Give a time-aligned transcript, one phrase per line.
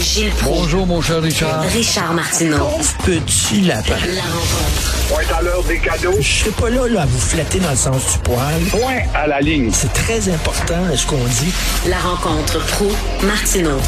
[0.00, 0.58] Gilles Proulx.
[0.58, 1.62] Bonjour, mon cher Richard.
[1.62, 2.68] Richard Martineau.
[3.04, 3.94] Petit lapin.
[4.14, 5.08] La rencontre.
[5.08, 6.16] Point à l'heure des cadeaux.
[6.18, 8.60] Je suis pas là, là à vous flatter dans le sens du poil.
[8.70, 9.70] Point à la ligne.
[9.72, 11.52] C'est très important ce qu'on dit?
[11.88, 12.90] La rencontre pro
[13.24, 13.78] martineau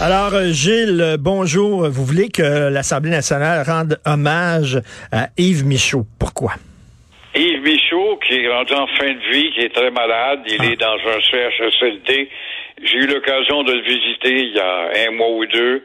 [0.00, 1.88] Alors, euh, Gilles, euh, bonjour.
[1.88, 4.80] Vous voulez que l'Assemblée nationale rende hommage
[5.12, 6.06] à Yves Michaud.
[6.18, 6.52] Pourquoi?
[7.34, 7.79] Yves Michaud,
[8.22, 11.20] qui est rendu en fin de vie, qui est très malade, il est dans un
[11.20, 12.28] CHSLD.
[12.82, 15.84] J'ai eu l'occasion de le visiter il y a un mois ou deux.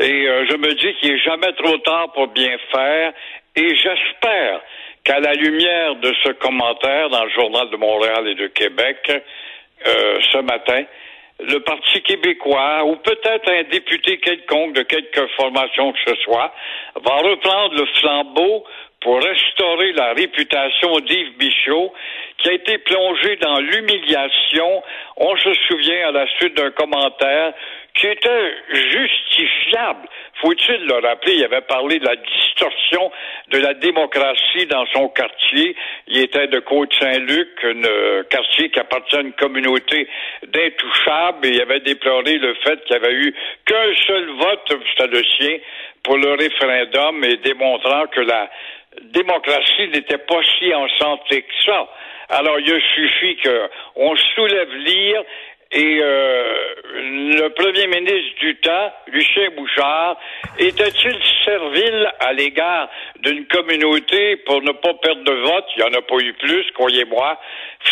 [0.00, 3.12] Et euh, je me dis qu'il est jamais trop tard pour bien faire.
[3.56, 4.62] Et j'espère
[5.04, 10.18] qu'à la lumière de ce commentaire dans le Journal de Montréal et de Québec euh,
[10.32, 10.84] ce matin,
[11.40, 16.54] le Parti québécois ou peut-être un député quelconque de quelque formation que ce soit
[17.04, 18.64] va reprendre le flambeau
[19.02, 21.92] pour restaurer la réputation d'Yves Michaud,
[22.38, 24.82] qui a été plongé dans l'humiliation,
[25.16, 27.52] on se souvient à la suite d'un commentaire
[27.94, 30.08] qui était justifiable.
[30.40, 33.12] Faut-il le rappeler, il avait parlé de la distorsion
[33.48, 35.76] de la démocratie dans son quartier.
[36.08, 40.08] Il était de Côte-Saint-Luc, un euh, quartier qui appartient à une communauté
[40.46, 43.34] d'intouchables, et il avait déploré le fait qu'il n'y avait eu
[43.66, 45.58] qu'un seul vote, c'était le sien,
[46.02, 48.50] pour le référendum, et démontrant que la
[49.12, 51.88] démocratie n'était pas si en santé que ça.
[52.28, 55.22] Alors, il suffit qu'on soulève l'ire
[55.72, 60.18] et euh, le premier ministre du temps, Lucien Bouchard,
[60.58, 62.88] était-il servile à l'égard
[63.20, 65.64] d'une communauté pour ne pas perdre de vote?
[65.76, 67.38] Il n'y en a pas eu plus, croyez-moi.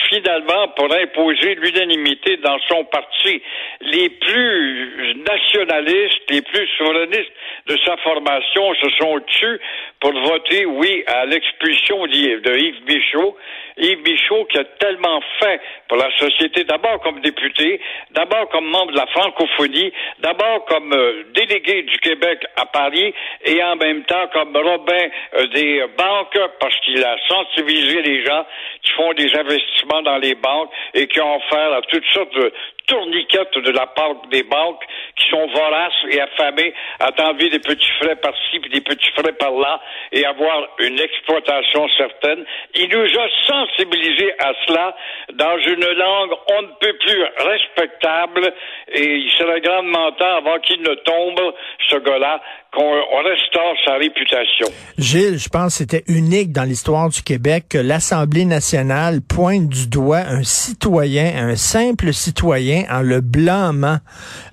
[0.09, 3.43] Finalement, pour imposer l'unanimité dans son parti.
[3.81, 7.33] Les plus nationalistes, les plus souverainistes
[7.67, 9.61] de sa formation se sont tus
[10.01, 13.37] pour voter oui à l'expulsion de Yves Michaud.
[13.79, 17.81] Yves Michaud qui a tellement fait pour la société, d'abord comme député,
[18.13, 23.63] d'abord comme membre de la francophonie, d'abord comme euh, délégué du Québec à Paris et
[23.63, 28.45] en même temps comme Robin euh, des banques parce qu'il a sensibilisé les gens
[28.83, 32.53] qui font des investissements dans les banques et qui ont offert à toutes sortes de
[32.87, 34.83] tourniquettes de la part des banques
[35.17, 39.33] qui sont voraces et affamées à t'enlever des petits frais par-ci puis des petits frais
[39.33, 39.81] par-là
[40.13, 42.45] et avoir une exploitation certaine.
[42.75, 44.97] Il nous a sensibilisés à cela
[45.35, 48.53] dans une langue on ne peut plus respectable
[48.93, 51.55] et il serait grandement temps avant qu'il ne tombe,
[51.89, 52.41] ce gars-là,
[52.73, 54.67] qu'on on restaure sa réputation.
[54.99, 59.89] Gilles, je pense que c'était unique dans l'histoire du Québec que l'Assemblée nationale pointe du
[59.89, 63.99] doigt un citoyen, un simple citoyen, en le blâmant.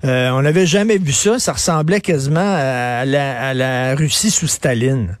[0.04, 1.38] Euh, on n'avait jamais vu ça.
[1.38, 5.16] Ça ressemblait quasiment à la, à la Russie sous Staline.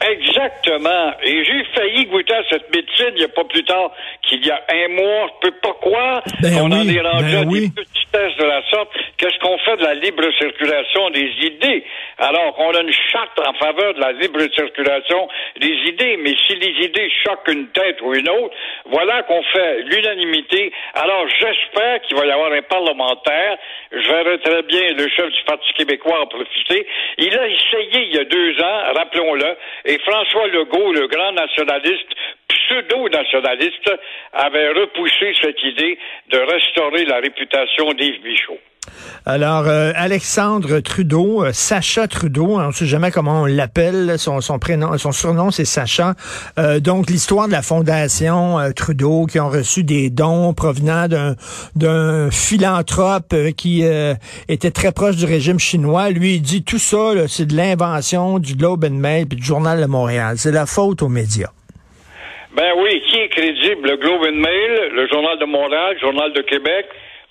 [0.00, 1.12] Exactement.
[1.24, 3.90] Et j'ai failli goûter à cette médecine il n'y a pas plus tard
[4.22, 5.26] qu'il y a un mois.
[5.42, 7.72] Je peux pas croire Ben qu'on en oui, est rendu ben à oui.
[8.10, 9.07] Tests de la sorte.
[9.18, 11.84] Qu'est-ce qu'on fait de la libre circulation des idées?
[12.18, 16.54] Alors qu'on a une charte en faveur de la libre circulation des idées, mais si
[16.54, 20.72] les idées choquent une tête ou une autre, voilà qu'on fait l'unanimité.
[20.94, 23.58] Alors j'espère qu'il va y avoir un parlementaire.
[23.90, 26.86] Je verrai très bien le chef du Parti québécois en profiter.
[27.18, 32.08] Il a essayé il y a deux ans, rappelons-le, et François Legault, le grand nationaliste,
[32.48, 33.90] pseudo-nationaliste,
[34.32, 35.98] avait repoussé cette idée
[36.28, 38.58] de restaurer la réputation d'Yves Michaud.
[39.26, 44.18] Alors, euh, Alexandre Trudeau, euh, Sacha Trudeau, hein, on ne sait jamais comment on l'appelle,
[44.18, 46.14] son, surnom c'est Sacha.
[46.58, 51.06] Euh, donc, l'histoire de la fondation Trudeau qui ont reçu des dons provenant
[51.76, 53.84] d'un philanthrope qui
[54.48, 56.10] était très proche du régime chinois.
[56.10, 59.80] Lui, il dit tout ça, c'est de l'invention du Globe and Mail puis du Journal
[59.80, 60.36] de Montréal.
[60.38, 61.50] C'est la faute aux médias.
[62.56, 63.88] Ben oui, qui est crédible?
[63.88, 66.86] Le Globe and Mail, le Journal de Montréal, le Journal de Québec,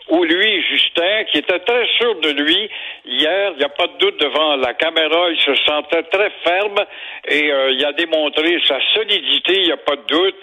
[0.10, 2.70] ou lui, Justin, qui était très sûr de lui.
[3.06, 6.80] Hier, il n'y a pas de doute devant la caméra, il se sentait très ferme
[7.28, 10.36] et euh, il a démontré sa solidité, il n'y a pas de doute.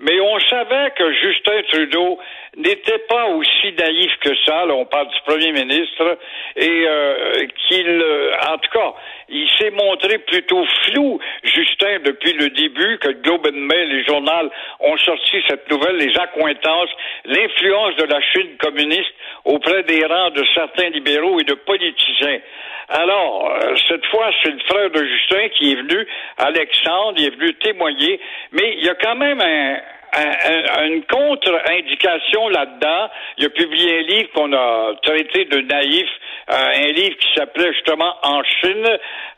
[0.00, 2.18] Mais on savait que Justin Trudeau
[2.56, 6.18] n'était pas aussi naïf que ça, là, on parle du premier ministre,
[6.56, 8.94] et euh, qu'il, euh, en tout cas,
[9.28, 14.50] il s'est montré plutôt flou, Justin, depuis le début, que Globe and Mail, les journaux
[14.80, 16.90] ont sorti cette nouvelle, les accointances,
[17.24, 19.14] l'influence de la Chine communiste
[19.44, 22.40] auprès des rangs de certains libéraux et de politiciens.
[22.88, 26.06] Alors, euh, cette fois, c'est le frère de Justin qui est venu,
[26.38, 28.20] Alexandre, il est venu témoigner,
[28.52, 29.76] mais il y a quand même un,
[30.14, 33.08] un- un- une contre-indication là-dedans.
[33.38, 36.08] Il a publié un livre qu'on a traité de naïf,
[36.50, 38.86] euh, un livre qui s'appelait justement En Chine,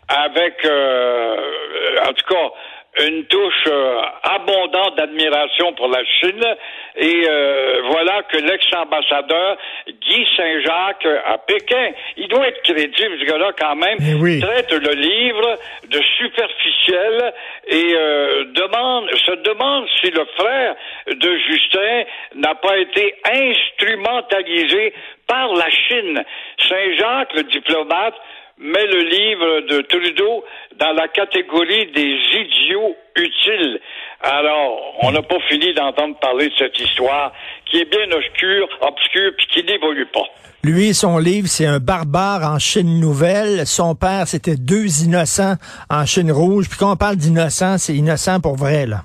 [0.08, 1.36] avec, euh,
[2.08, 2.50] en tout cas,
[3.06, 6.44] une touche euh, abondante d'admiration pour la Chine.
[6.96, 9.56] Et euh, voilà que l'ex-ambassadeur
[9.88, 14.40] Guy Saint-Jacques à Pékin, il doit être crédible, ce gars-là, quand même, Eh oui.
[14.40, 15.58] traite le livre
[15.88, 17.32] de superficiel
[17.66, 20.76] et euh, demande, se demande si le frère
[21.08, 22.04] de Justin
[22.36, 24.92] n'a pas été instrumentalisé
[25.26, 26.22] par la Chine.
[26.68, 28.14] Saint-Jacques, le diplomate,
[28.64, 30.42] met le livre de Trudeau
[30.80, 33.78] dans la catégorie des idiots utiles.
[34.20, 37.32] Alors, on n'a pas fini d'entendre parler de cette histoire
[37.70, 40.24] qui est bien obscure, obscure, puis qui n'évolue pas.
[40.62, 43.66] Lui, son livre, c'est un barbare en Chine nouvelle.
[43.66, 45.56] Son père, c'était deux innocents
[45.90, 46.70] en Chine rouge.
[46.70, 49.02] Puis quand on parle d'innocents, c'est innocent pour vrai, là.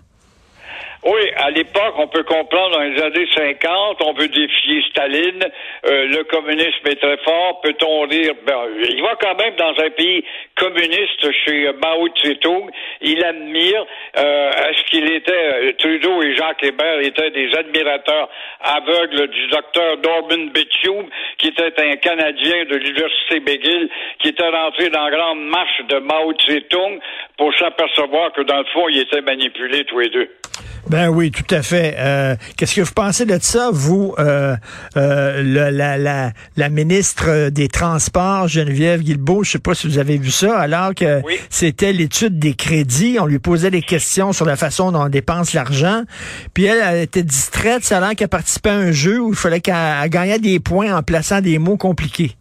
[1.01, 5.45] Oui, à l'époque, on peut comprendre dans les années 50, on veut défier Staline,
[5.85, 9.89] euh, le communisme est très fort, peut-on dire, ben, il va quand même dans un
[9.91, 10.25] pays
[10.57, 12.69] communiste chez Mao Tse-tung,
[12.99, 13.85] il admire,
[14.17, 18.27] euh, est-ce qu'il était, euh, Trudeau et Jacques Hébert étaient des admirateurs
[18.59, 21.07] aveugles du docteur Norman Bethune,
[21.37, 23.89] qui était un Canadien de l'Université McGill,
[24.21, 26.99] qui était rentré dans la grande marche de Mao Tse-tung
[27.37, 30.29] pour s'apercevoir que dans le fond, ils étaient manipulés tous les deux.
[30.89, 31.95] Ben oui, tout à fait.
[31.99, 34.55] Euh, Qu'est-ce que vous pensez de ça, vous, euh,
[34.97, 39.99] euh, le- la, la, la ministre des Transports, Geneviève Guilbeault, je sais pas si vous
[39.99, 41.35] avez vu ça, alors que Oui.
[41.51, 45.53] c'était l'étude des crédits, on lui posait des questions sur la façon dont on dépense
[45.53, 46.03] l'argent,
[46.55, 49.35] puis elle, elle était distraite, ça a l'air qu'elle participait à un jeu où il
[49.35, 52.31] fallait qu'elle elle gagnait des points en plaçant des mots compliqués.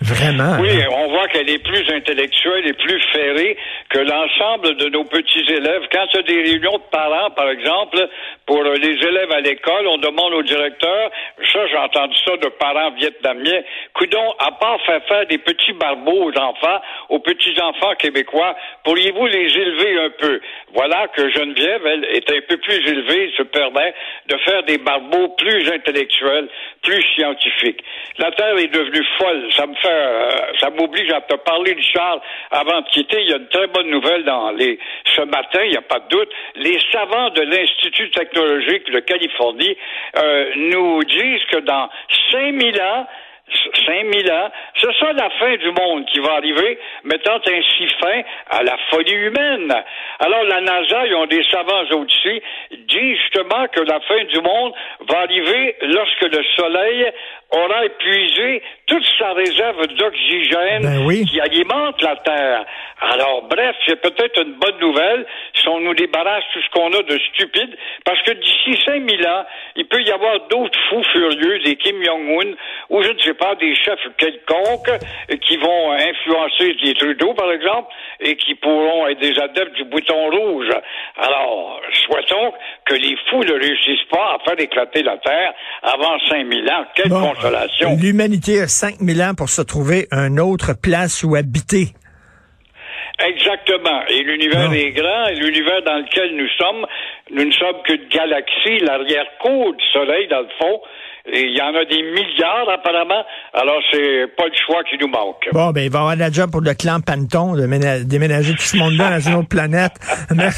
[0.00, 0.58] Vraiment.
[0.60, 0.86] Oui, hein?
[0.90, 3.56] on voit qu'elle est plus intellectuelle et plus ferrée
[3.88, 5.82] que l'ensemble de nos petits élèves.
[5.92, 8.08] Quand il y a des réunions de parents, par exemple,
[8.46, 11.10] pour les élèves à l'école, on demande au directeur,
[11.52, 13.62] ça j'ai entendu ça de parents vietnamiens,
[13.94, 16.80] coudon, à part faire faire des petits barbeaux aux enfants,
[17.10, 20.40] aux petits-enfants québécois, pourriez-vous les élever un peu?
[20.74, 23.94] Voilà que Geneviève, elle, est un peu plus élevée, se permet
[24.26, 26.48] de faire des barbeaux plus intellectuels,
[26.82, 27.82] plus scientifiques.
[28.18, 29.48] La Terre est devenue folle.
[29.56, 32.20] Ça me fait, euh, ça m'oblige à te parler, Richard,
[32.50, 33.20] avant de quitter.
[33.22, 34.78] Il y a une très bonne nouvelle dans les,
[35.14, 36.30] ce matin, il n'y a pas de doute.
[36.56, 39.76] Les savants de l'Institut technologique de Californie
[40.18, 41.88] euh, nous disent que dans
[42.30, 43.06] 5000 ans,
[43.84, 48.62] 5000 ans, ce sera la fin du monde qui va arriver, mettant ainsi fin à
[48.62, 49.72] la folie humaine.
[50.20, 52.42] Alors la NASA, ils ont des savants au-dessus,
[52.88, 54.72] disent justement que la fin du monde
[55.08, 57.10] va arriver lorsque le Soleil
[57.50, 61.24] aura épuisé toute sa réserve d'oxygène Ben oui.
[61.24, 62.64] qui alimente la Terre.
[63.00, 67.02] Alors, bref, c'est peut-être une bonne nouvelle si on nous débarrasse tout ce qu'on a
[67.02, 69.44] de stupide, parce que d'ici 5000 ans,
[69.76, 72.52] il peut y avoir d'autres fous furieux, des Kim Jong-un,
[72.90, 77.50] ou je ne sais pas, des chefs quelconques euh, qui vont influencer des Trudeau, par
[77.52, 77.88] exemple,
[78.20, 80.70] et qui pourront être des adeptes du bouton rouge.
[81.16, 82.52] Alors, souhaitons
[82.86, 86.84] que les fous ne réussissent pas à faire éclater la Terre avant 5000 ans.
[86.94, 87.96] Quelle Bon, consolation!
[88.00, 91.88] L'humanité a 5000 ans pour se trouver une autre place où habiter.
[93.18, 94.02] Exactement.
[94.08, 96.84] Et l'univers est grand, et l'univers dans lequel nous sommes,
[97.30, 100.80] nous ne sommes qu'une galaxie, l'arrière-cour du Soleil, dans le fond.
[101.26, 103.24] Et il y en a des milliards, apparemment.
[103.54, 105.48] Alors, c'est pas le choix qui nous manque.
[105.52, 108.52] Bon, ben, il va y avoir la job pour le clan Panton de ména- déménager
[108.52, 109.92] tout ce monde-là dans une autre planète.
[110.34, 110.50] Mais-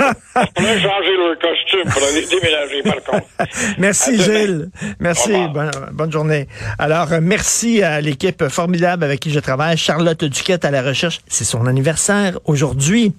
[0.00, 3.26] On va changer leur costume pour aller déménager, par contre.
[3.78, 4.20] merci.
[4.20, 4.68] Gilles.
[5.00, 5.32] Merci.
[5.54, 6.48] Bonne, bonne journée.
[6.78, 9.76] Alors, euh, merci à l'équipe formidable avec qui je travaille.
[9.78, 11.20] Charlotte Duquette à la recherche.
[11.28, 13.14] C'est son anniversaire aujourd'hui.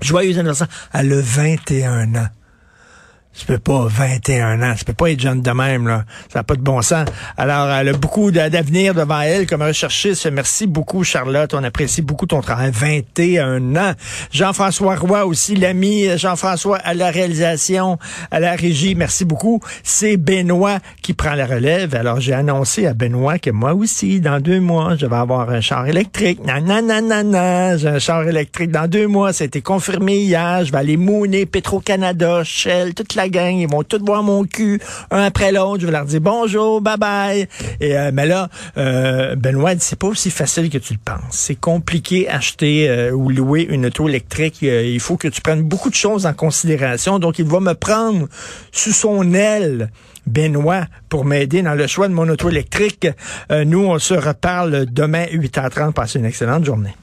[0.00, 0.68] Joyeux anniversaire.
[0.94, 2.26] Elle a 21 ans.
[3.38, 6.42] Tu peux pas 21 ans, tu peux pas être jeune de même là, ça n'a
[6.42, 7.06] pas de bon sens.
[7.36, 10.26] Alors elle a beaucoup d'a- d'avenir devant elle comme recherchiste.
[10.30, 12.70] Merci beaucoup Charlotte, on apprécie beaucoup ton travail.
[12.72, 13.92] 21 ans.
[14.32, 17.98] Jean-François Roy aussi, l'ami Jean-François à la réalisation,
[18.30, 18.94] à la régie.
[18.94, 19.60] Merci beaucoup.
[19.82, 21.94] C'est Benoît qui prend la relève.
[21.94, 25.60] Alors j'ai annoncé à Benoît que moi aussi dans deux mois, je vais avoir un
[25.60, 26.40] char électrique.
[26.44, 31.46] Non, j'ai un char électrique dans deux mois, été confirmé hier, je vais aller mouner
[31.46, 34.80] Petro-Canada, Shell, toute la gang, ils vont tous voir mon cul,
[35.10, 35.80] un après l'autre.
[35.80, 37.48] Je vais leur dire bonjour, bye bye.
[37.80, 41.18] Et euh, mais là, euh, Benoît c'est pas aussi facile que tu le penses.
[41.30, 44.58] C'est compliqué acheter euh, ou louer une auto électrique.
[44.62, 47.18] Euh, il faut que tu prennes beaucoup de choses en considération.
[47.18, 48.28] Donc il va me prendre
[48.72, 49.90] sous son aile.
[50.26, 53.08] Benoît, pour m'aider dans le choix de mon auto électrique.
[53.50, 55.92] Nous, on se reparle demain 8h30.
[55.94, 56.94] Passez une excellente journée.